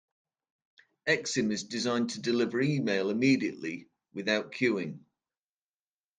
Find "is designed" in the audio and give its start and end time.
1.51-2.09